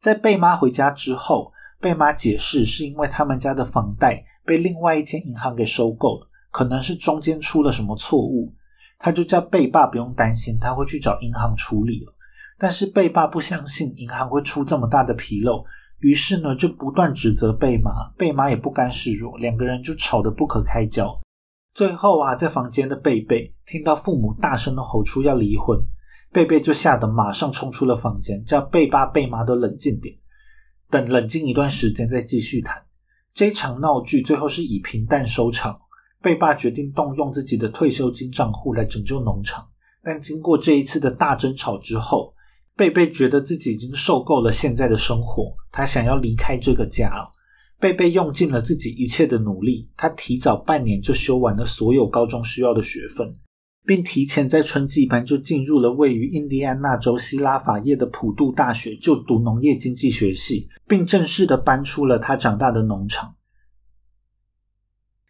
[0.00, 1.52] 在贝妈回家之后，
[1.84, 8.50] 贝妈解释是因为他们家的房贷被另外一间银行给收购了，可能是中间出了什么错误。
[8.98, 12.14] 他就叫贝爸不用担心，他会去找银行处理了。
[12.58, 15.62] 但是贝爸不相信银行会出这么大的纰漏。
[15.98, 21.14] 于是呢，就不断指责贝妈，贝妈也不甘示弱，两个人就吵得不可开交。
[21.74, 25.78] 最后啊，在房间的贝贝听到父母大声的吼出要离婚，
[26.32, 30.16] 贝贝就吓得马上冲出了房间，叫贝爸贝妈都冷静点，
[30.94, 32.80] 等冷静一段时间再继续谈。
[33.34, 35.76] 这场闹剧最后是以平淡收场。
[36.22, 39.66] 贝爸决定动用自己的退休金账户来拯救农场，
[40.04, 42.32] 但经过这一次的大争吵之后。
[42.76, 47.10] 贝贝觉得自己已经受够了现在的生活，他想要离开这个家。
[47.80, 53.32] 贝贝用尽了自己一切的努力，他提早半年就修完了所有高中需要的学分，
[53.86, 63.36] 并提前在春季班就进入了位于印第安纳州西拉法叶的普渡大学就读农业经济学系，并正式的搬出了他长大的农场。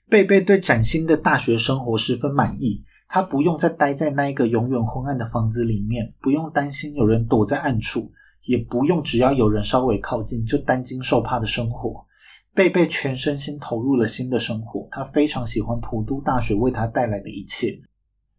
[0.08, 2.84] 贝贝对崭新的大学生活十分满意。
[3.06, 8.10] 他不用再待在那一个永远昏暗的房子里面，不用担心有人躲在暗处，
[8.44, 12.06] 也不用只要有人稍微靠近就担惊受怕的生活。
[12.54, 17.78] 贝贝全身心投入了新的生活，他非常喜欢普渡大学为他带来的一切。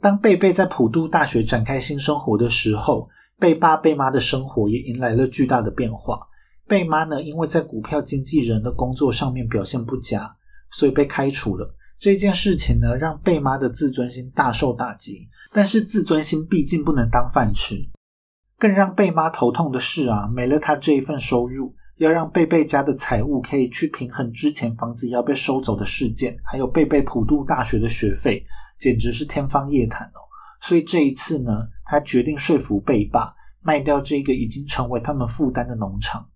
[0.06, 6.20] 当贝贝在普渡大学展开新生活的时候，贝爸贝妈的生活也迎来了巨大的变化。
[6.68, 10.32] 贝妈呢，因为在股票经纪人的工作上面表现不佳，
[10.70, 11.74] 所以被开除了。
[11.98, 15.28] 这件事情呢，让贝妈的自尊心大受打击。
[15.52, 17.76] 但是自尊心毕竟不能当饭吃。
[18.60, 28.46] 更让贝妈头痛的是啊，没了她这一份收入，要让贝贝家的财务可以去平衡之前房子要被收走的事件，还有贝贝普渡大学的学费，
[28.78, 30.20] 简直是天方夜谭哦。
[30.62, 36.30] 所以这一次呢，他决定说服贝爸卖掉这个已经成为他们负担的农场。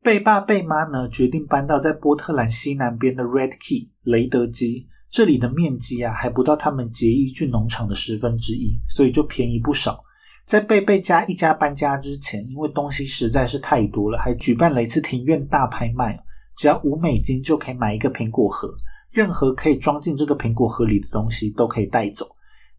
[0.00, 10.04] 贝爸贝妈呢，决定搬到在波特兰西南边的 Red Key 雷德基，这里的面积啊还不到他们杰伊郡农场的十分之一，所以就便宜不少。
[10.48, 16.18] 在贝贝家一家搬家之前，因为东西实在是太多了，还举办了一次庭院大拍卖，
[16.56, 18.66] 只要五美金就可以买一个苹果盒，
[19.10, 22.26] 任何可以装进这个苹果盒里的东西都可以带走。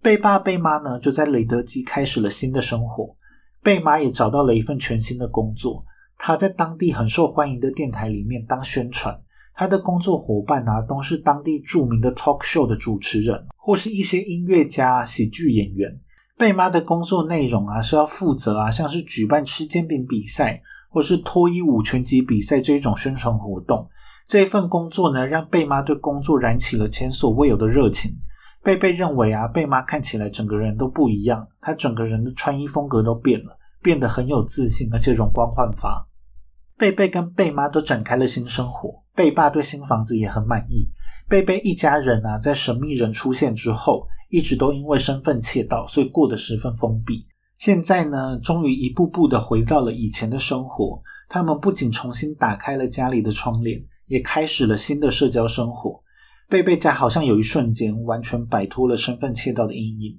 [0.01, 3.15] 贝爸贝妈呢就在雷德基开始了新的生活，
[3.61, 5.86] 贝妈也找到了一份全新的工作。
[6.17, 9.15] 她在当地很受欢迎的电台里面当宣传，
[9.53, 15.95] 她的工作伙伴啊都是当地著名的 talk show 的主持人，或是一些音乐家、喜剧演员。
[16.40, 23.86] 贝妈的工作内容啊是要负责啊，像是举办吃煎饼比赛，或是脱衣舞拳击比赛这一种宣传活动。
[24.26, 28.16] 这一份工作呢，让贝妈对工作燃起了前所未有的热情。
[28.64, 36.08] 贝贝认为啊，贝妈看起来整个人都不一样，她整个人的穿衣风格都变了，变得很有自信，而且容光焕发。
[36.78, 40.90] 贝贝跟贝妈都展开了新生活，贝爸对新房子也很满意。
[41.28, 47.26] 贝贝一家人啊，在神秘人出现之后，一直都因为身份窃盗，所以过得十分封闭。
[47.58, 51.02] 现在呢，终于一步步的回到了以前的生活。
[51.28, 56.02] 他们不仅重新打开了家里的窗帘，也开始了新的社交生活。
[56.48, 60.18] 贝贝家好像有一瞬间完全摆脱了身份窃盗的阴影。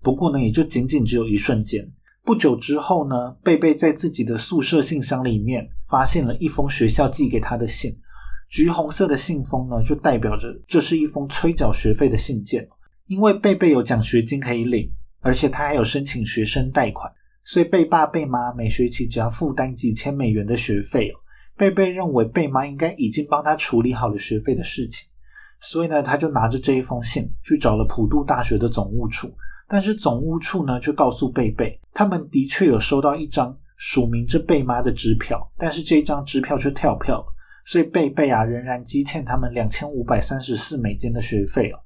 [0.00, 1.88] 不过呢，也就仅仅只有一瞬间。
[2.24, 7.96] 不久之后呢，贝贝在自己的宿舍信箱里面发现了一封学校寄给他的信，
[8.48, 12.68] 橘红色的信封呢，就代表着这是一封催缴学费的信件。
[13.12, 14.90] 因为贝贝有奖学金可以领，
[15.20, 17.12] 而且他还有申请学生贷款，
[17.44, 21.20] 所以贝爸贝妈每学期只要负担几千美元的学费哦。
[21.54, 25.06] 贝贝认为贝妈应该已经帮他处理好了学费的事情，
[25.60, 29.30] 所以呢，他就拿着这一封信去找了普渡大学的总务处。
[29.68, 37.26] 但是总务处呢，却告诉贝贝，他们的确有收到一张署名着贝妈的支票，但是这张支票却跳票了，
[37.66, 41.78] 所以贝贝啊，仍然积欠他们两千五百三十四美金的学费哦。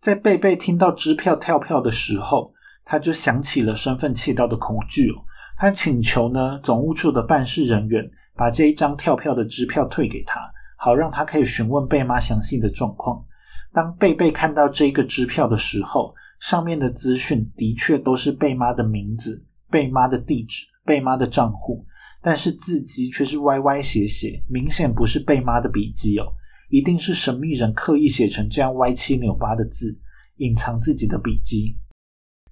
[0.00, 2.52] 在贝贝听到支票跳票的时候，
[2.84, 5.16] 他就想起了身份窃盗的恐惧哦。
[5.56, 10.40] 他请求呢，总务处的办事人员把这一张跳票的支票退给他，
[10.76, 13.24] 好让他可以询问贝妈详细的状况。
[13.72, 21.84] 当贝贝看到这个支票的时候，上面的资讯的确都是贝妈的名字、贝妈的地址、贝妈的账户，
[22.22, 26.32] 但是字迹却是歪歪斜斜，明显不是贝妈的笔迹哦，
[26.68, 29.98] 一定是神秘人刻意写成这样歪七扭八的字，
[30.36, 31.76] 隐藏自己的笔迹。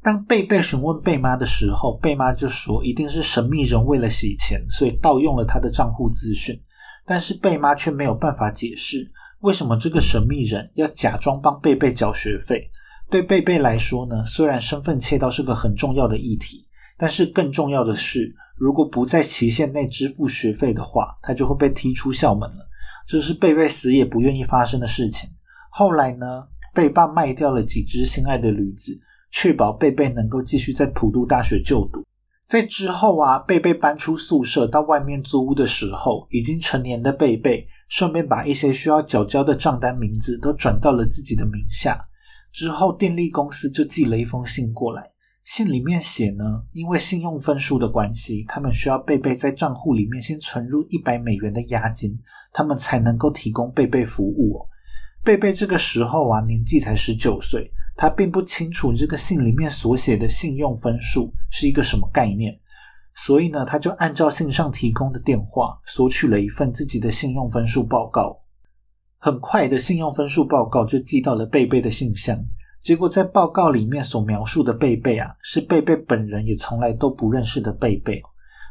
[0.03, 6.61] 当贝贝询问贝妈的时候，贝妈就说一定是神秘人为了洗钱，所以盗用了他的账户资讯，
[7.05, 9.11] 但是贝妈却没有办法解释
[9.41, 12.71] 为什么这个神秘人要假装帮贝贝缴学费。
[13.11, 22.69] 对贝贝来说呢，虽然身份窃盗是个很重要的议题，但是更重要的是，如果不在期限内支付学费的话，他就会被踢出校门了。
[23.07, 25.31] 这是贝贝死也不愿意发生的事情。
[25.71, 26.45] 后来呢，
[26.75, 28.99] 贝爸卖掉了几只心爱的驴子，
[29.31, 32.05] 确保贝贝能够继续在普渡大学就读。
[32.49, 41.99] 在之后啊，贝贝搬出宿舍到外面租屋的时候，已经成年的贝贝顺便把一些需要缴交的账单名字都转到了自己的名下。
[42.53, 45.03] 之后，电力公司就寄了一封信过来。
[45.47, 52.19] 信里面写呢，因为信用分数的关系，他们需要贝贝在账户里面先存入一百美元的押金，
[52.53, 54.59] 他们才能够提供贝贝服务。
[54.59, 54.67] 哦。
[55.23, 62.59] 贝贝这个时候啊，年纪才十九岁，他并不清楚这个信里面所写的信用分数是一个什么概念，
[63.15, 68.37] 所以呢，他就按照信上提供的电话索取了一份自己的信用分数报告。
[69.19, 72.37] 很快的信用分数报告就寄到了贝贝的信箱，
[72.87, 78.23] 结果在报告里面所描述的贝贝啊，是贝贝本人也从来都不认识的贝贝。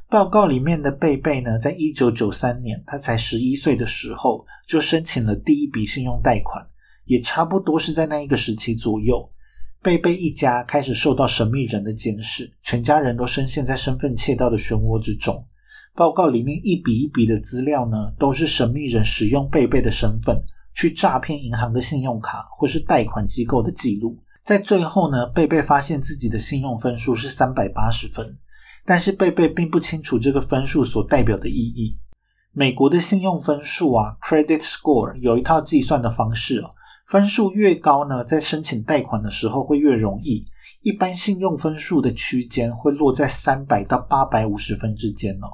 [0.10, 6.66] 报告里面的贝贝呢，在一九九三年他才十一岁的时候，就申请了第一笔信用贷款，
[7.04, 9.30] 也差不多是在那一个时期左右，
[9.84, 15.44] 贝贝一家开始受到神秘人的监视，全家人都深陷在身份窃盗的漩涡之中。
[15.94, 20.42] 报告里面一笔一笔的资料呢，都是神秘人使用贝贝的身份
[20.76, 24.16] 去诈骗银行的信用卡或是贷款机构的记录。
[24.44, 28.38] 在最后呢，贝贝发现自己的信用分数是三百八十分，
[28.86, 31.98] 但是贝贝并不清楚这个分数所代表的意义。
[32.52, 36.70] 美国的信用分数啊，credit score 有一套计算的方式哦，
[37.08, 40.46] 分数越高呢，在申请贷款的时候会越容易。
[40.84, 45.48] 一般信用分数的区间会落在三百到八百五十分之间哦。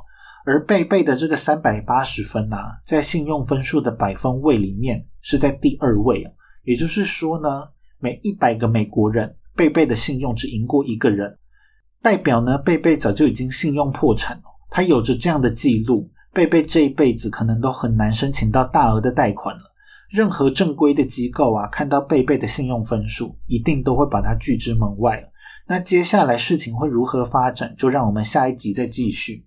[0.45, 6.31] 而贝贝的这个三百八十分啊，在信用分数的百分位里面是在第二位啊。
[6.63, 7.67] 也就是说呢，
[7.99, 11.37] 每一百个美国人，贝贝的信用只赢过一个人，
[12.01, 14.43] 代表呢，贝贝早就已经信用破产了。
[14.69, 16.09] 他有着这样的记录。
[16.33, 19.61] 贝贝这一辈子可能都很难申请到大额的贷款了。
[20.09, 25.21] 任何正规的机构啊，看到贝贝的信用分数，一定都会把他拒之门外。
[25.67, 29.45] 那接下来事情会如何发展，就让我们下一集再继续。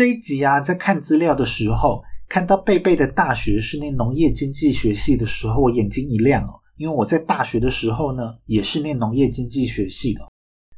[0.00, 2.02] 这一集啊，在看资料的时候。
[2.26, 10.22] 看到贝贝的大学是念农业经济学系的时候，我眼睛一亮哦，因为我在大学的时候呢，也是念农业经济学系的。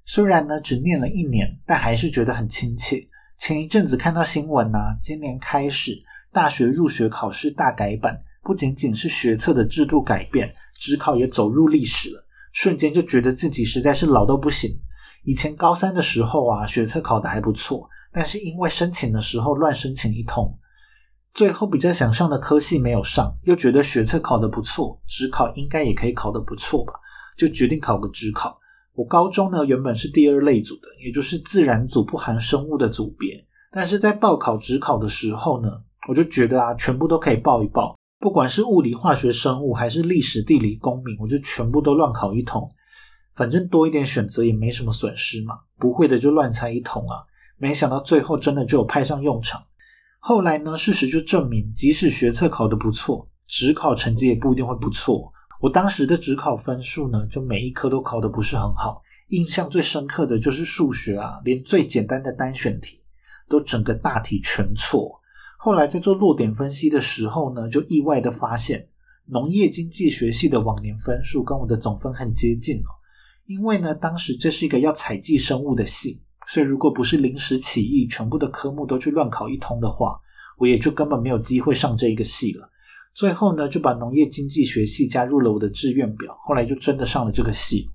[0.05, 3.01] 虽然呢只念了一年，但还是觉得很亲切。
[3.39, 5.97] 前一阵子看到新闻呢，今年开始
[6.33, 12.27] 大学入学考试大改版，不仅仅是学测的制度改变，职考也走入历史了。
[12.53, 14.77] 瞬间就觉得自己实在是老到不行。
[15.23, 20.59] 以前高三的时候啊，学测考的还不错，但是因为申请的时候乱申请一通。
[21.35, 26.93] 最后比较想上的科系没有上，又觉得学测考得不错，职考应该也可以考得不错吧，
[27.39, 28.59] 就决定考个职考。
[28.93, 35.71] 我高中呢原本是第二类组的，也就是自然组不含生物的组别，但是在报考职考的时候呢，
[36.07, 42.71] 我就觉得啊，全部都可以报一报，不管是物理、化学、生物，还是历史、地理、公民，我就全部都乱考一通，
[43.35, 47.25] 反正多一点选择也没什么损失嘛，不会的就乱猜一通啊。
[47.63, 49.63] 没想到最后真的就有派上用场。
[50.19, 50.77] 后来呢？
[50.77, 55.33] 事实就证明，即使学测考得不错，职考成绩也不一定会不错。
[55.61, 59.01] 我当时的职考分数呢，就每一科都考得不是很好。
[59.29, 63.01] 印象最深刻的就是数学啊，连最简单的单选题
[63.49, 65.21] 都整个大题全错。
[65.57, 68.89] 后来在做落点分析的时候呢，就意外的发现，
[69.27, 72.91] 农业经济学系的往年分数跟我的总分很接近哦。
[73.47, 76.21] 因为呢，当时这是一个要采集生物的系。
[76.49, 80.21] 所以，如果不是临时起意，全部的科目都去乱考一通的话，
[80.59, 82.69] 我也就根本没有机会上这一个系了。
[83.15, 87.89] 最后呢，就把农业经济学系加入了我的志愿表，后来就真的上了这个系。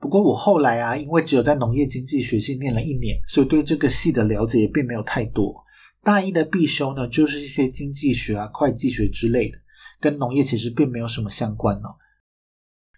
[0.00, 5.64] 不过我后来啊，因为只有在农业经济学系念了一年，所以对这个系的了解也并没有太多。
[6.02, 9.58] 大一的必修呢，就是一些经济学啊、会计学之类的，
[10.00, 11.96] 跟农业其实并没有什么相关哦。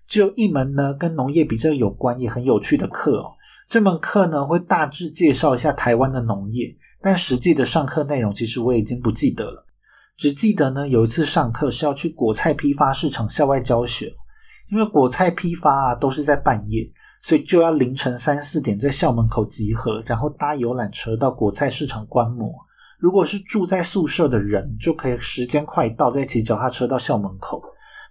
[0.07, 3.37] 只有一门呢，跟农业比较有关也很有趣的课哦。
[3.71, 9.65] 这门课呢会大致介绍一下台湾的农业，但实际的上课内容其实我已经不记得了，
[10.17, 14.13] 只记得呢有一次上课是要去果菜批发市场校外教学，
[14.73, 16.91] 因为果菜批发啊都是在半夜，
[17.23, 22.53] 所以就要凌晨三四点在校门口集合，然后搭游览车到果菜市场观摩。
[22.99, 27.63] 如果是住在宿舍的人，就可以时间快到再骑脚踏车到校门口。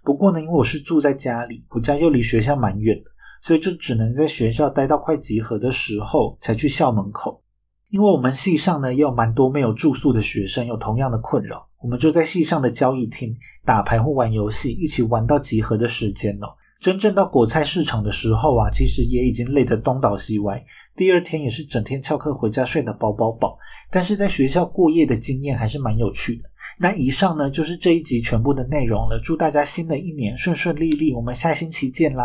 [0.02, 3.09] 不过呢，因为我是住在家里，我家又离学校蛮远的。
[3.40, 7.42] 所以就只能在学校待到快集合的时候才去校门口，
[7.88, 16.56] 因为我们系上呢也有蛮多没有住宿的学生有同样的困扰，我们就在系上的交易厅打牌或玩游戏，一起玩到集合的时间了。
[16.80, 20.64] 真正到果菜市场的时候啊，其实也已经累得东倒西歪，
[20.96, 23.58] 第二天也是整天翘课回家睡得饱饱饱。
[23.90, 26.48] 但是在学校过夜的经验还是蛮有趣的。
[26.78, 32.24] 那以上呢就是这一集全部的内容了，祝大家新的一年顺顺利利，我们下星期见啦！